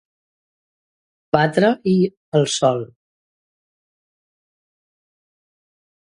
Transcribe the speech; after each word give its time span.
Batre-hi 1.37 1.93
el 2.39 2.47
sol. 2.55 2.81